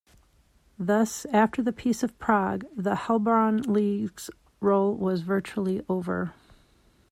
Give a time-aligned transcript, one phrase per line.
[0.79, 6.33] Thus, after the Peace of Prague, the Heilbronn League's role was virtually over.